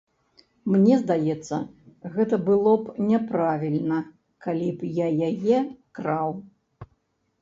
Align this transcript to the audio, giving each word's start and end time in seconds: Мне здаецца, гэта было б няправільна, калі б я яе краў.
Мне 0.75 0.95
здаецца, 1.01 1.59
гэта 2.15 2.39
было 2.49 2.73
б 2.85 3.05
няправільна, 3.11 3.99
калі 4.47 4.69
б 4.81 4.93
я 5.05 5.15
яе 5.29 5.59
краў. 6.01 6.29